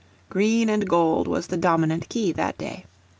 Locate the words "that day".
2.31-2.85